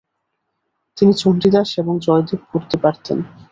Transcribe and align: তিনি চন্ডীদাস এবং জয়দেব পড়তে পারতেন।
তিনি 0.97 1.13
চন্ডীদাস 1.13 1.69
এবং 1.81 1.93
জয়দেব 2.05 2.41
পড়তে 2.51 2.75
পারতেন। 2.83 3.17